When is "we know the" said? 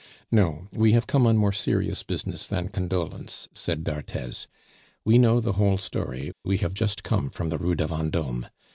5.05-5.53